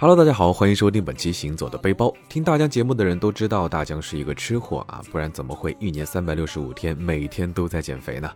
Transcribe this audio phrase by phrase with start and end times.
[0.00, 2.06] Hello，大家好，欢迎收听本期《行走的背包》。
[2.28, 8.30] 听大江节目的人都知道，大江是一个吃货啊，不然怎么会一年三百六十五天每天都在减肥呢？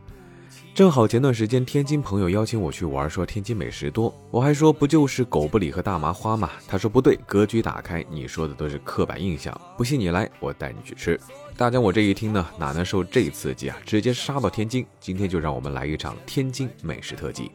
[0.75, 6.51] 正好前段时间天津朋友邀请我去玩，说天津美食多，我还说不就是狗不理和大麻花吗？
[6.67, 11.17] 他说不对，格局打开，你说的都是刻板印象，不信你来，我带你去吃。
[11.57, 13.77] 大江我这一听呢，哪能受这刺激啊？
[13.87, 17.53] 直接杀到天津，今天就让我们来一场天津美食特辑。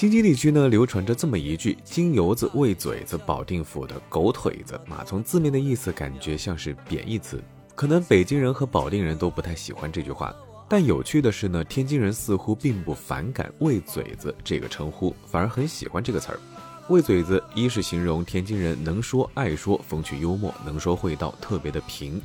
[0.00, 7.38] 京津地区呢，流传着这么一句“京油子、喂嘴子、保定府的狗腿子”嘛，从字面的意思感觉像是贬义词，
[7.74, 10.34] 可能北京人和保定人都不太喜欢这句话。
[10.70, 16.40] 但有趣的是呢，天津人似乎并不反感“喂嘴子”这个称呼，反而很喜欢这个词儿。
[16.88, 22.18] “喂嘴子”一是形容天津人能说爱说，风趣幽默，能说会道，特别的平；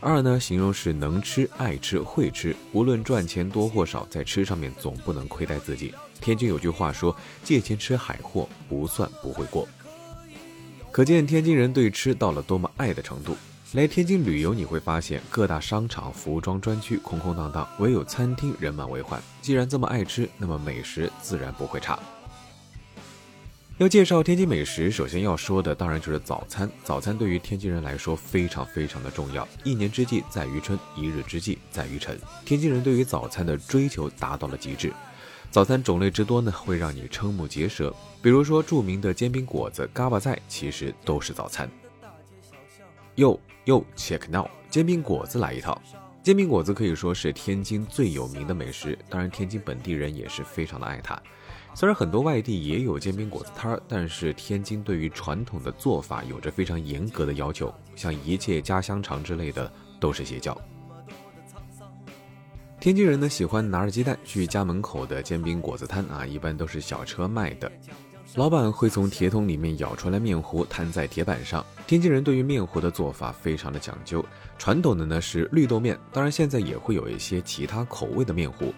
[0.00, 5.94] 二呢，形容是能吃、爱吃、会吃，无论赚钱多或少，在吃上面总不能亏待自己。
[6.20, 7.14] 天津有句话说
[7.44, 9.68] ：“借钱吃海货，不算不会过。”
[10.90, 13.36] 可见天津人对吃到了多么爱的程度。
[13.72, 19.20] 来天津旅游，你会发现各大商场、服装专区空空荡荡，唯有餐厅人满为患。
[19.42, 21.98] 既然这么爱吃，那么美食自然不会差。
[23.78, 26.70] 要介绍天津美食，首先要说的当然就是早餐。
[26.82, 29.46] 早餐对于天津人来说非常非常的重要。
[29.64, 32.18] 一年之计在于春，一日之计在于晨。
[32.46, 34.90] 天津人对于早餐的追求达到了极致。
[35.56, 37.90] 早餐种类之多呢，会让你瞠目结舌。
[38.20, 41.66] 比如说著名的煎饼果子、嘎巴菜，其实都是早餐。
[43.14, 45.80] 哟哟，check now，煎饼果子来一套。
[46.22, 51.18] 煎饼果子可以说是天津最有名的美食，当然天津本地人也是非常的爱它。
[51.74, 60.54] 虽然很多外地也有煎饼果子摊儿，但是天津对于传统的做法有着非常严格的要求，像一切加香肠之类的都是邪教。
[62.86, 67.68] 天津人呢喜欢拿着鸡蛋去家门口的煎饼果子摊啊，一般都是小车卖的，
[68.36, 71.66] 老板会从铁桶里面舀出来面糊摊在铁板上。
[71.84, 74.24] 天津人对于面糊的做法非常的讲究，
[74.56, 78.72] 传统的呢是绿豆面，当然现在也会有一些其他口味的面糊，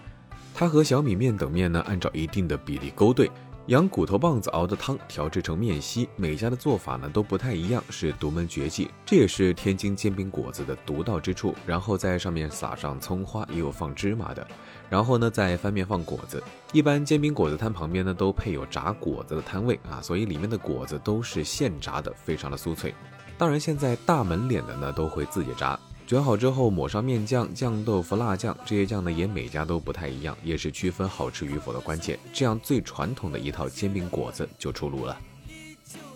[0.55, 3.29] 它和小米面等面呢按照一定的比例勾兑。
[3.69, 11.53] 羊骨头棒子熬的汤调制成面稀，每家的做法呢都不太一样，是独门绝技，这也是天津煎饼果子的独到之处。
[11.67, 14.47] 然后在上面撒上葱花，也有放芝麻的。
[14.89, 16.41] 然后呢再翻面放果子。
[16.73, 22.91] 一般煎饼果子摊旁边呢都配有炸果子的摊位啊，所以里面的果子都是现炸的，非常的酥脆。
[23.37, 25.79] 当然现在大门脸的呢都会自己炸。
[26.09, 32.17] 卷好之后，抹上面酱、酱豆腐、辣酱，这些酱呢也每家都不太一样，也是区分好吃与否的关键。
[32.33, 35.15] 这样最传统的一套煎饼果子就出炉了。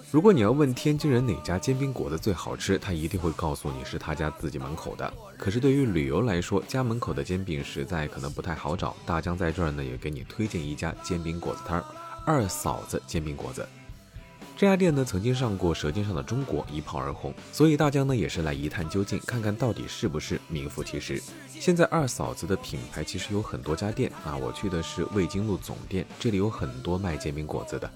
[0.10, 5.14] 如果你要问天津人哪家煎饼果子最好吃，他一定会告诉你是他家自己门口的。
[5.38, 8.96] 可是对于旅游来说，家门口的煎饼实在可能不太好找。
[9.06, 11.86] 大江在这儿呢也给你推荐一家煎饼果子摊儿——
[12.26, 13.64] 二嫂子煎饼果子。
[14.56, 21.22] 这家店呢曾经上过《舌尖上的中国》，一炮而红，所以大江呢也是来一探究竟，看看到底是不是名副其实。
[21.50, 27.92] 现在二嫂子的品牌其实有很多家店啊，我去的是魏京路总店，这里有很多卖煎饼果子的，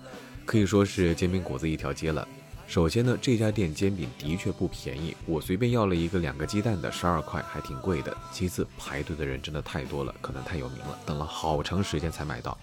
[0.45, 2.28] 可以说是煎饼果子一条街了。
[2.68, 8.16] 首先呢，这家店煎饼的确不便宜，我随便要了一个两个鸡蛋的，十二块，还挺贵的。
[8.34, 12.57] 其次，排队的人真的太多了，可能太有名了，等了好长时间才买到。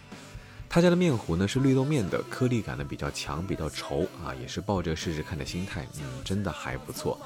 [0.75, 7.17] 他家的面糊呢是绿豆面的，颗粒感呢比较强，比较稠啊，也是抱着试试看的心态，嗯，真的还不错，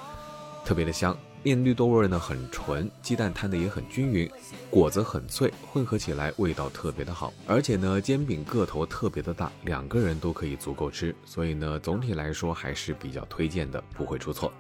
[0.67, 4.31] 特别的香，面绿豆味呢很纯，鸡蛋摊的也很均匀，
[4.69, 14.53] 果子很脆，混合起来味道特别的好，而且呢煎饼个头特别的大，两个人都可以足够吃，所以呢总体来说还是比较推荐的，不会出错。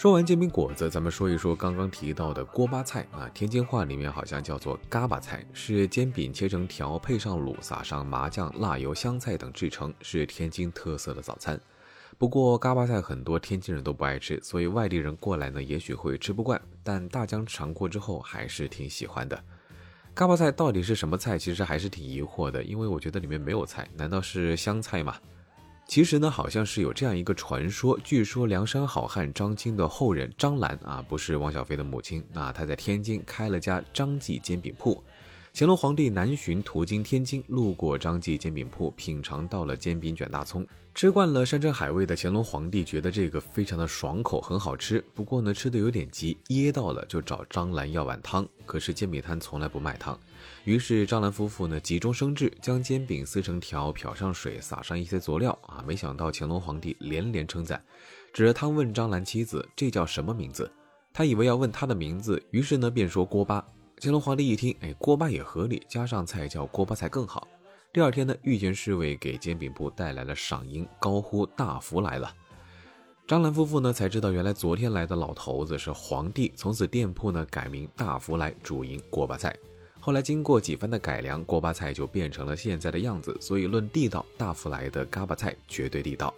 [0.00, 11.60] 说完煎饼果子，咱们说一说刚刚提到的锅巴菜啊，天津话里面好像叫做嘎巴菜，是煎饼切成条，配上卤，撒上麻酱、辣油、香菜等制成，是天津特色的早餐。
[12.16, 16.58] 不过嘎巴菜很多天津人都不爱吃，所以外地人过来呢，也许会吃不惯。
[16.82, 19.38] 但大江尝过之后还是挺喜欢的。
[20.14, 21.38] 嘎巴菜到底是什么菜？
[21.38, 25.14] 其实还是挺疑惑的，因为我觉得里面没有菜，难道是香菜吗？
[25.90, 35.02] 其实呢，好像是有这样一个传说，据说梁山好汉张青的后人张兰啊，不是汪小菲的母亲那，她在天津开了家张记煎饼铺。
[35.52, 40.66] 乾隆皇帝南巡途经天津，路过张记煎饼铺，品尝到了煎饼卷大葱。
[40.94, 45.04] 吃惯了山珍海味的乾隆皇帝觉得这个非常的爽口，很好吃。
[45.12, 48.46] 不过呢，吃的有点急，噎到了，就找张兰要碗汤。
[48.64, 50.18] 可是煎饼摊从来不卖汤。
[50.64, 55.84] 于是张兰夫妇呢急中生智，将煎饼撕成条，漂上水，撒上一些佐料啊。
[55.86, 57.82] 没想到乾隆皇帝连连称赞，
[58.32, 60.70] 指着汤问张兰妻子：“这叫什么名字？”
[61.12, 63.64] 他以为要问他的名字，于是呢便说锅巴。
[64.02, 67.46] 乾隆皇帝一听，哎，锅巴也合理，加上菜叫锅巴菜更好。
[67.92, 72.34] 第二天呢，御前侍卫给煎饼铺带来了赏银，高呼大福来了。
[73.26, 79.54] 张兰夫妇呢才知道，原来昨天来的老头子是皇帝，从此店铺呢改名大福来主营锅巴菜。
[80.00, 83.36] 后来经过几番的改良，锅巴菜就变成了现在的样子。
[83.38, 86.32] 所以论地道，大福来的嘎巴菜绝对地道。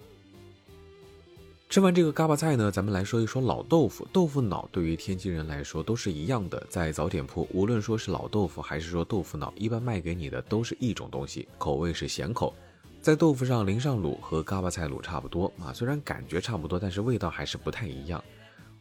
[1.72, 4.06] 吃完这个嘎巴菜呢，咱们来说一说老豆腐。
[4.12, 12.52] 豆腐脑对于天津人来说都是一样的，在早点铺，无论说是老豆腐还是说豆腐脑，一般卖给你的都是一种东西，口味是咸口，
[13.00, 15.72] 在豆腐上淋上卤，和嘎巴菜卤差不多啊。
[15.72, 18.22] 虽然感觉差不多，但是味道还是不太一样。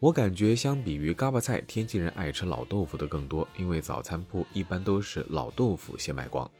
[0.01, 6.51] 我感觉相比于嘎巴菜，天津人爱吃老豆腐的更多，因为早餐铺一般都是老豆腐先卖光。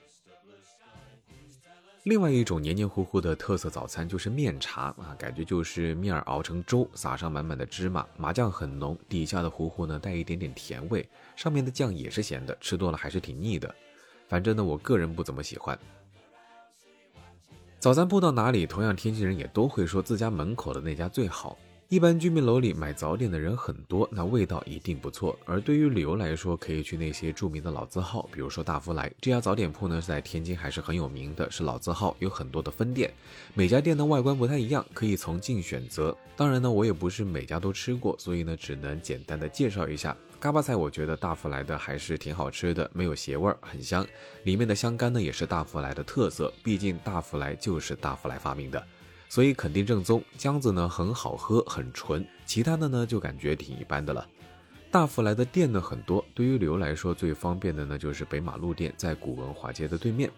[2.04, 13.74] 另外一种黏黏糊糊的特色早餐就是面茶啊，感觉就是面熬成粥，撒上满满的芝麻，麻酱很浓，底下的糊糊呢带一点点甜味，上面的酱也是咸的，吃多了还是挺腻的。
[14.28, 15.78] 反正呢，我个人不怎么喜欢。
[17.78, 21.56] 早餐铺到哪里，同样天津人也都会说自家门口的那家最好。
[21.92, 25.38] 一般居民楼里买早点的人很多，那味道一定不错。
[25.44, 33.14] 而对于旅游来说，可以去那些著名的老字号，比如说大福来这家早点铺呢，在天津还是很有名的，是老字号，有很多的分店，
[33.54, 36.18] 每家店的外观不太一样，可以从近选择。
[36.38, 40.16] 当然呢，我也不是每家都吃过，所以呢，只能简单的介绍一下。
[40.40, 44.08] 嘎巴菜，我觉得大福来的还是挺好吃的，没有邪味儿，很香。
[44.46, 48.82] 里面的香干呢，也是大福来的特色，毕竟大福来就是大福来发明的。
[49.32, 52.28] 所以肯定正宗，姜子呢很好喝，很纯。
[52.46, 54.28] 其他的呢就感觉挺一般的了。
[54.92, 60.30] 大福来的店呢很多，对于旅游来说最方便的呢就是北马路店，在古文化街的对面。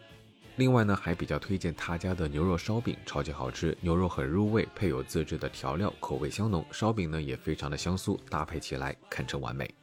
[0.57, 6.63] 另外呢还比较推荐他家的牛肉烧饼，超级好吃，牛肉很入味，配有自制的调料，口味香浓。
[6.71, 9.73] 烧饼呢也非常的香酥，搭配起来堪称完美。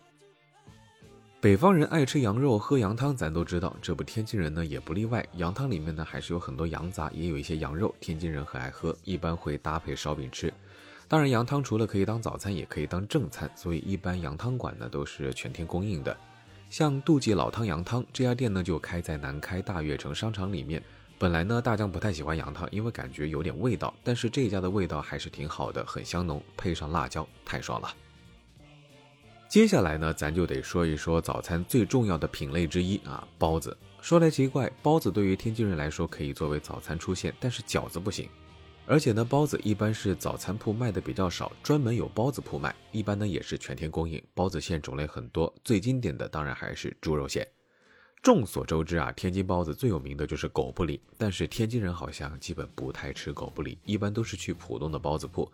[1.41, 3.75] 北方人爱吃羊肉，喝羊汤，咱都知道。
[3.81, 5.27] 这不，天津人呢也不例外。
[5.37, 10.53] 羊汤里面呢还是有很多羊杂，也有一些羊肉，天津人很爱喝，一般会搭配烧饼吃。
[11.09, 16.15] 当然，羊汤除了可以当早餐，也可以当正餐，所以一般羊汤馆呢都是全天供应的。
[16.69, 20.83] 像杜记老汤羊汤这家店呢就开在南开大悦城商场里面。
[21.19, 27.89] 本来呢大江不太喜欢羊汤，因为感觉有点味道，但是这家的味道还是挺好的，很香浓，配上辣椒，太爽了。
[29.51, 33.77] 接下来呢，咱就得说一说早餐最重要的品类之一啊，包子。
[34.01, 38.29] 说来奇怪，包子对于天津人来说可以作为早餐出现，但是饺子不行。
[38.87, 44.23] 而且呢，包子一般是早餐铺卖的比较少，专门有包子铺卖，一般呢也是全天供应。
[44.35, 47.45] 包子馅种类很多，最经典的当然还是猪肉馅。
[48.23, 55.51] 众所周知啊，天津包子最有名的就是狗不理，但是天津人好像基本不太吃狗不理，一般都是去普通的包子铺。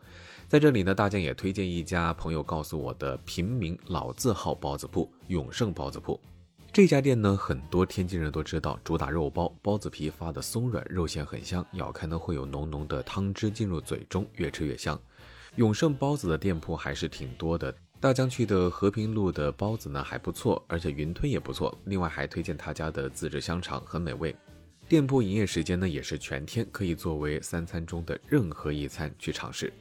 [0.49, 6.21] 在这里呢，大家也推荐一家朋友告诉我的平民老字号包子铺——永盛包子铺。
[6.73, 15.01] 这家店呢，很多天津人都知道，主打肉包，包子皮发的松软，肉馅很香，咬开呢会有浓浓的汤汁进入嘴中，越吃越香。
[15.55, 17.73] 永盛包子的店铺还是挺多的。
[17.99, 21.77] 大江区的和平路的包子呢还不错，而且云吞也不错。
[21.87, 24.37] 另外还推荐他家的自制香肠，很美味。
[24.87, 29.73] 店铺营业时间呢也是全天，可以作为三餐中的任何一餐去尝试。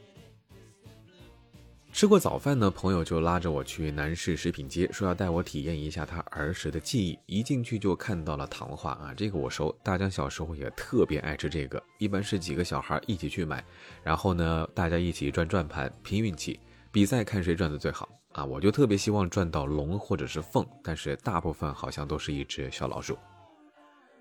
[1.92, 7.18] 吃过早饭呢，朋友就拉着我去南市食品街，说要带我体验一下他儿时的记忆。
[7.26, 9.74] 一进去就看到了糖化啊，这个我熟。
[9.82, 13.64] 大江小时候也特别爱吃这个，一般是几个小孩一起去买，
[14.02, 16.58] 然后呢大家一起转转盘拼运气。
[16.96, 18.42] 比赛看谁转的最好啊！
[18.42, 23.18] 我就特别希望转到龙或者是凤，但是大部分好像都是一只小老鼠。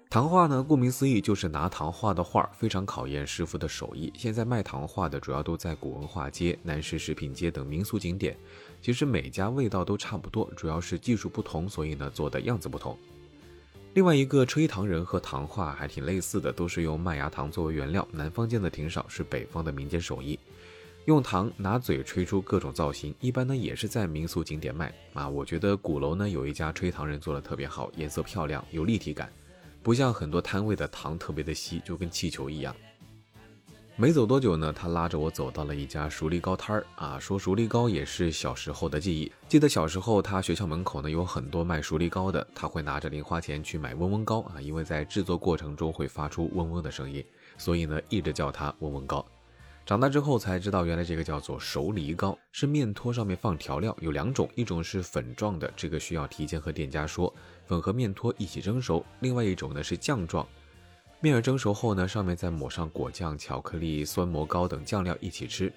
[0.10, 4.12] 糖画呢，顾名思义就是拿糖画的画，非常考验师傅的手艺。
[4.18, 8.36] 现在卖糖画的主要都在古文化街、南市食品街等民俗景点。
[8.82, 12.98] 其实每家味道都差不多，主要是技术不同，所以呢做的样子不同。
[13.94, 20.38] 另外一个吹糖人和糖画还挺类似的，都是用麦芽糖作为原料，南方见的挺少，是北方的民间手艺。
[21.06, 25.30] 用糖拿嘴吹出各种造型，一般呢也是在民俗景点卖啊。
[25.30, 29.32] 我觉得鼓楼呢有一家吹糖人做的特别好，颜色漂亮，有立体感，
[29.84, 32.76] 不像很多摊位的糖特别的稀，就跟气球一样。
[33.98, 39.32] 没走多久呢，他拉着我走到了一家熟梨糕摊儿啊，说熟梨糕也是小时候的记忆。
[39.48, 47.24] 记得小时候他学校门口呢有很多卖熟梨糕的，他会拿着零花钱去买嗡嗡糕啊，因为在制作过程中会发出嗡嗡的声音，
[47.60, 49.24] 所以呢一直叫它嗡嗡糕。
[49.86, 57.32] 长大之后才知道，原来这个叫做熟梨糕，是面托上面放调料，有两种，一种是粉状的，这个需要提前和店家说，
[57.68, 60.48] 粉和面托一起蒸熟；另外一种呢是酱状，
[61.20, 65.72] 面儿蒸熟后呢，上面再抹上果酱、巧克力、酸蘑糕等酱料一起吃。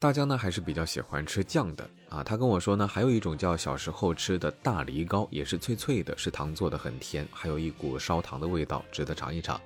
[0.00, 9.60] 大家呢还是比较喜欢吃酱的啊，他跟我说呢，还有一种叫小时候吃的大梨糕，也是脆脆的，是糖做的，很甜，还有一股烧糖的味道，值得尝一尝。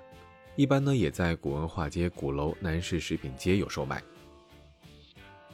[0.59, 4.03] 一般呢也在古文化街、鼓楼、南市食品街有售卖。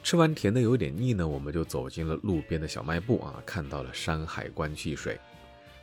[0.01, 5.19] 吃完甜的有点腻呢，我们就走进了路边的小卖部啊，看到了山海关汽水。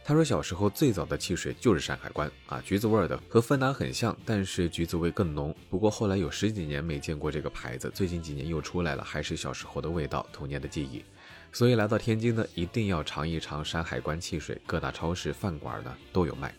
[0.03, 5.55] 他说小时候最早的汽水就是山海关啊，橘子味的，和芬达很像，但是橘子味更浓。
[5.71, 11.01] 不过后来有十几年没见过这个牌子，最近几年又出来了，还是小时候的味道，童年的记忆。
[11.53, 16.53] 所以来到天津呢，一定要尝一尝山海关汽水，各大超市、饭馆呢都有卖。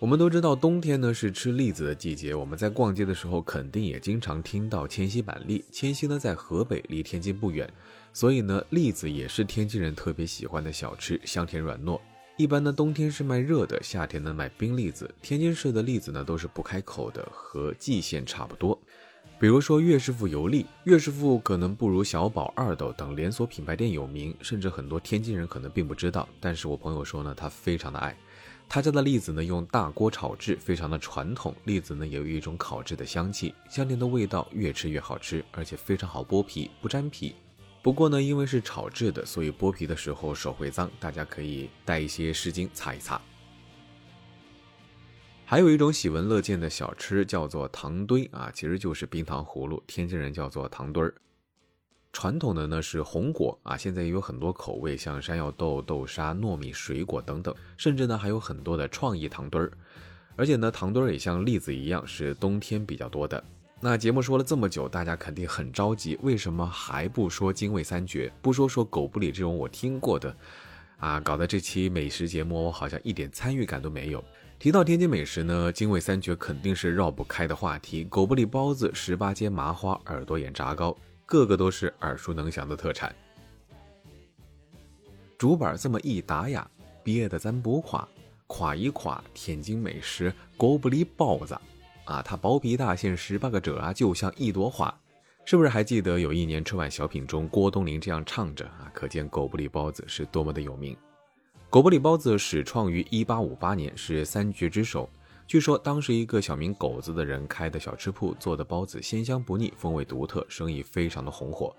[0.00, 5.64] 我们都知道冬天呢是吃栗子的季节，我们在逛街的时候肯定也经常听到千禧板栗。
[5.72, 7.68] 千禧呢在河北，离天津不远。
[8.12, 12.00] 所以呢，栗子也是天津人特别喜欢的小吃，香甜软糯。
[12.36, 15.12] 一般呢，冬天是卖热的，夏天呢卖冰栗子。
[15.20, 18.78] 天津市的栗子呢都是不开口的，和蓟县差不多。
[19.40, 26.28] 比如说岳师傅油栗，岳师傅可能不如小宝、二斗等连锁品牌店有名，甚至很多天津人可能并不知道。
[26.38, 28.16] 但是我朋友说呢，他非常的爱。
[28.70, 31.54] 他家的栗子呢用大锅炒制，非常的传统。
[31.64, 37.34] 栗子呢也有一种烤制的香气，香甜的味道，越吃越好吃，而且非常好剥皮，不粘皮。
[37.82, 43.18] 不过呢，因为是炒制的，所以剥皮的时候手会脏，大家可以带一些湿巾擦一擦。
[45.46, 51.14] 还有一种喜闻乐见的小吃叫做糖堆啊，其实就是冰糖葫芦，天津人叫做糖堆儿。
[52.18, 59.70] 传统的呢是红果啊，现在也有很多口味，像山药豆、豆沙、糯米、水果等等，甚至呢还有很多的创意糖墩儿。
[60.34, 63.40] 而且呢，糖墩儿也像栗子一样，是冬天比较多的。
[63.80, 70.36] 那节目说了这么久，大家肯定很着急，为什么还不说精卫三绝，不说说狗不理这种我听过的，
[70.96, 74.24] 啊，搞得这期美食节目我好像一点参与感都没有。
[74.58, 80.96] 提到天津美食呢，精卫三绝肯定是绕不开的话题，狗不理包子、十八街麻花、耳朵眼炸糕，
[81.28, 83.14] 个个都是耳熟能详的特产。
[85.36, 86.66] 竹板这么一打呀，
[87.04, 88.08] 别的咱不夸，
[88.46, 91.54] 夸一夸天津美食狗不理包子。
[92.06, 94.98] 啊，它薄皮大，馅十八个褶啊，就像一朵花，
[95.44, 98.90] 是不是还记得有一年春晚小品中郭冬临这样唱着啊？
[98.94, 100.96] 可见狗不理包子是多么的有名。
[101.68, 105.06] 狗不理包子始创于一八五八年，是三绝之首。
[105.48, 111.74] 据说当时一个小名狗子的人开的小吃铺做的包子鲜香不腻，风味独特，生意非常的红火。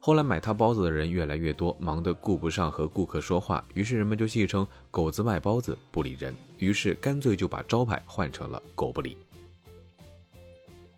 [0.00, 9.16] 后来买他包子的人越来越多，忙得顾不上和顾客说话，于是人们就戏称狗子卖包子不理人，于是干脆就把招牌换成了狗不理。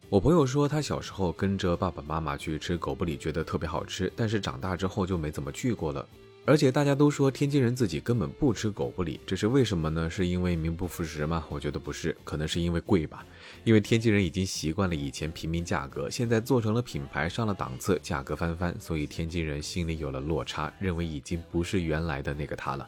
[0.09, 6.09] 我朋友说，他小时候跟着爸爸妈妈去吃狗不理，觉得特别好吃，但是长大之后就没怎么去过了。
[6.47, 10.11] 而且大家都说天津人自己根本不吃狗不理，这是为什么呢？
[10.11, 11.43] 是因为名不副实吗？
[11.49, 13.25] 我觉得不是，可能是因为贵吧。
[13.65, 22.87] 因为天津人已经习惯了以前平民价格，现在做成了品牌，上了档次，价格翻番，所以天津人心里有了落差，认为已经不是原来的那个他了。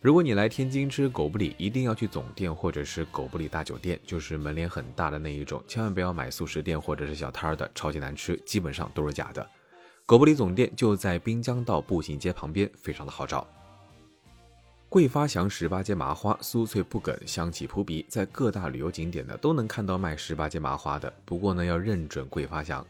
[0.00, 9.46] 如果你来天津吃狗不理，一定要去总店或者是狗不理大酒店，就是门脸很大的那一种，千万不要买素食店或者是小摊儿的，超级难吃，基本上都是假的。
[10.10, 13.46] 狗不理总店就在滨江道步行街旁边，非常的好找。
[14.88, 22.84] 桂发祥十八街麻花酥脆不梗，香气扑鼻，在各大旅游景点呢都能看到卖十八街麻花的，不过呢要认准桂发祥。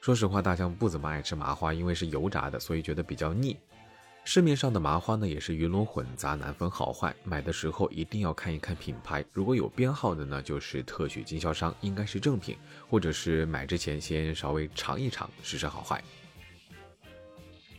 [0.00, 3.54] 说实话，大象不怎么爱吃麻花，因为是油炸的，所以觉得比较腻。
[4.24, 7.14] 市面上的麻花呢，也是鱼龙混杂，难分好坏。
[7.22, 12.56] 买的时候一定要看一看品牌，如果有编号的呢，就是特许经销商，应该是正品，
[12.88, 16.02] 或者是买之前先稍微尝一尝，试试好坏。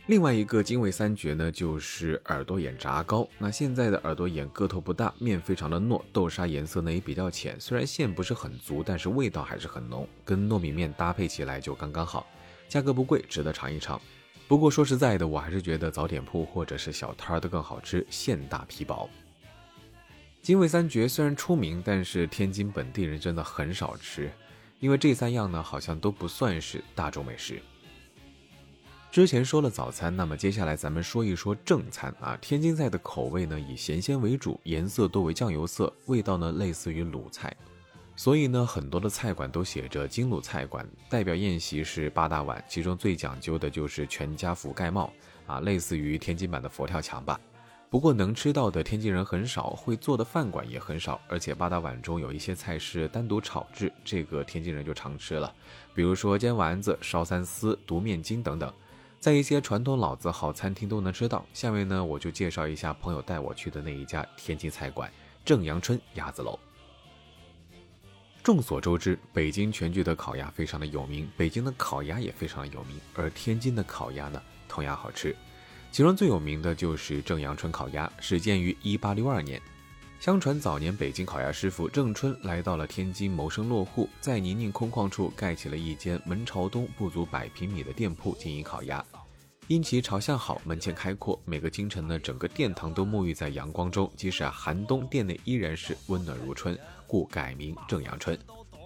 [0.06, 3.26] 另外一个精卫三绝呢，就是耳朵眼炸糕。
[3.38, 12.26] 那现在的耳朵眼个头不大，面非常的糯，豆沙颜色呢也比较浅，虽然馅不是很足，但是味道还是很浓，跟糯米面搭配起来就刚刚好，
[12.68, 13.98] 价格不贵，值得尝一尝。
[14.46, 19.08] 不过说实在的，我还是觉得早点铺或者是小摊儿的更好吃，馅大皮薄。
[20.42, 24.30] 精卫三绝虽然出名，但是天津本地人真的很少吃，
[24.80, 27.58] 因为这三样呢好像都不算是大众美食。
[29.14, 32.36] 之前说了早餐，那么接下来咱们说一说正餐啊。
[32.40, 37.56] 天津菜的口味呢以咸鲜为主，颜色多为酱油色，味道呢类似于鲁菜。
[38.16, 45.12] 所以呢，很多的菜馆都写着京鲁菜馆，代表宴席是八大碗，其中最讲究的就是全家福盖帽
[45.46, 47.40] 啊，类似于天津版的佛跳墙吧。
[47.88, 55.54] 不过能吃到的天津人很少，会做的饭馆也很少，而且八大碗中有一些菜是单独炒制，这个天津人就常吃了，
[55.94, 58.72] 比如说煎丸子、烧三丝、独面筋等等，
[59.24, 61.46] 在一些传统老字号餐厅都能吃到。
[61.54, 65.10] 下面呢，我就介绍一下朋友带我去的那一家天津菜馆——
[65.46, 66.58] 正阳春鸭子楼。
[68.42, 75.34] 众所周知，北京全聚德烤鸭非常的有名，北京的烤鸭也非常的有名，而天津的烤鸭呢，同样好吃。
[75.90, 79.58] 其中最有名的就是正阳春烤鸭，始建于一八六二年。
[80.20, 89.02] 相传早年北京烤鸭师傅郑春来到了天津谋生落户，在泥泞空旷处盖起了一间门朝东不足百平米的店铺经营烤鸭。
[89.66, 98.38] 因其朝向好，门前开阔，每个清晨呢，整个殿堂都沐浴在阳光中，即使啊寒冬，店内依然是温暖如春，故改名正阳春。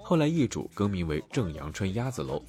[0.04, 2.40] 后来易主更名为正阳春鸭子楼。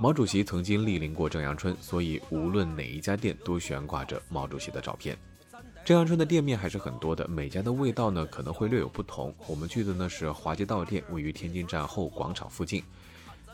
[0.00, 5.14] 毛主席曾经莅临过正阳春，所以无论哪一家店都悬挂着毛主席的照片。
[5.84, 9.34] 正阳春的店面还是很多的，每家的味道呢可能会略有不同。
[9.46, 12.82] 我们去的呢是华街道店，位于天津站后广场附近。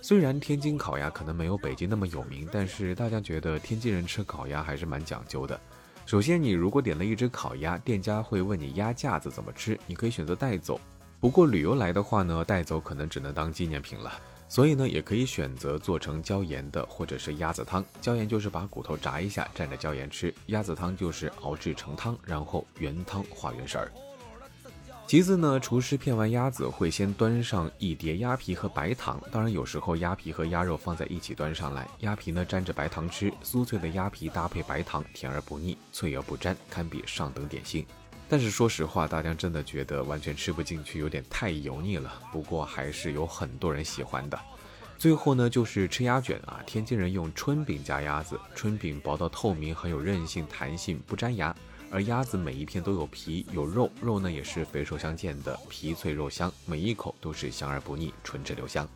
[0.03, 5.61] 虽然天津烤鸭可能没有北京那么有名，但是大家觉得天津人吃烤鸭还是蛮讲究的。
[6.07, 10.81] 首先，你如果点了一只烤鸭，店家会问你鸭架子怎么吃，你可以选择带走。
[11.21, 14.11] 不过旅游来的话呢，带走可能只能当纪念品了。
[14.49, 17.85] 所以呢，也可以选择做成椒盐的，或者是鸭子汤。
[18.01, 23.93] 椒盐就是把骨头炸一下，蘸着椒盐吃；鸭子汤就是熬制成汤，然后原汤化原食儿。
[25.11, 37.85] 其次呢，厨师片完鸭子会先端上一碟鸭皮和白糖，当然有时候鸭皮和鸭肉放在一起端上来，鸭皮呢沾着白糖吃，酥脆的鸭皮搭配白糖，甜而不腻，脆而不粘，堪比上等点心。
[38.29, 42.13] 但是说实话，大家真的觉得完全吃不进去，有点太油腻了。
[42.31, 44.39] 不过还是有很多人喜欢的。
[44.97, 51.53] 最后呢，就是吃鸭卷啊，天津人用春饼夹鸭子，春饼薄到透明，很有韧性、弹性，不粘牙。
[51.93, 58.89] 而鸭子每一片都有皮有肉，肉呢也是肥瘦相间的，皮脆肉香，每一口都是香而不腻，唇齿留香。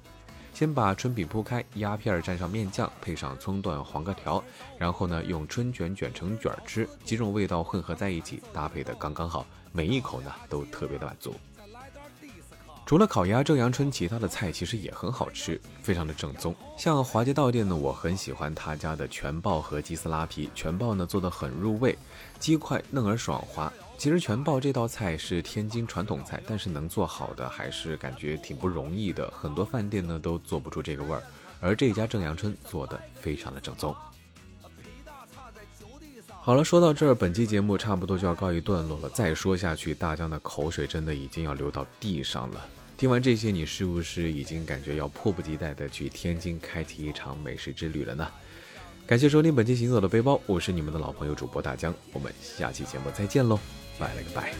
[0.52, 4.42] 先把春饼铺开，鸭片蘸上面酱，配上葱段、黄瓜条，
[4.78, 11.34] 然后呢用春卷卷成卷吃，几种味道混合在一起，搭配的刚刚好，每一口呢都特别的满足。
[12.86, 16.54] 除了烤鸭，正阳春其他的菜其实也很好吃，非常的正宗。
[16.76, 21.96] 像华街道店呢，我很喜欢他家的全爆和鸡丝拉皮，全爆呢做的很入味，
[22.38, 23.72] 鸡块嫩而爽滑。
[23.96, 29.30] 其实全爆这道菜是天津传统菜，但是能做好的还是感觉挺不容易的。
[29.30, 31.22] 很多饭店呢都做不出这个味儿，
[31.60, 33.96] 而这家正阳春做的非常的正宗。
[36.46, 39.08] 好了，说到这儿，本期节目差不多就要告一段落了。
[39.08, 42.62] 再说下去，大江的口水真的已经要流到地上了。
[42.98, 48.28] 听完这些，你是不是已经感觉要迫不及待的去天津开启一场美食之旅了呢？
[49.06, 53.58] 感谢收听本期行走的背包，我是你们的老朋友主播大江，我们下期节目再见喽。
[53.98, 54.52] 拜了个拜。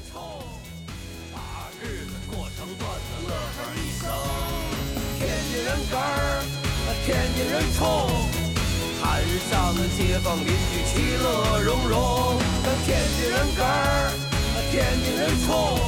[7.04, 8.08] 天津人冲，
[9.50, 12.38] 上街坊邻居其乐融融。
[12.64, 14.12] 咱天津人哏儿，
[14.70, 15.78] 天津人冲，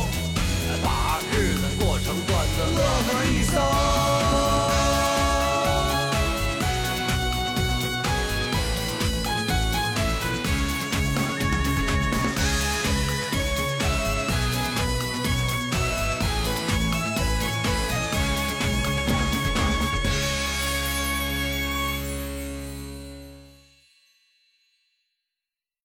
[0.82, 3.65] 把日子过成段子，乐呵一声。